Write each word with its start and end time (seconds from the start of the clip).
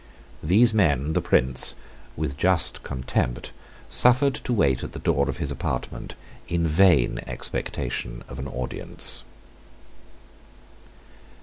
These 0.41 0.73
men 0.73 1.13
the 1.13 1.21
Prince, 1.21 1.75
with 2.15 2.35
just 2.35 2.81
contempt, 2.81 3.51
suffered 3.87 4.33
to 4.33 4.51
wait 4.51 4.83
at 4.83 4.93
the 4.93 4.97
door 4.99 5.29
of 5.29 5.37
his 5.37 5.51
apartment 5.51 6.15
in 6.47 6.65
vain 6.65 7.19
expectation 7.27 8.23
of 8.27 8.39
an 8.39 8.47
audience. 8.47 9.23